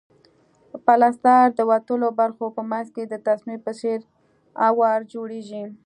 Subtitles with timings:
[0.85, 3.99] پلستر د وتلو برخو په منځ کې د تسمې په څېر
[4.67, 5.63] اوار جوړیږي.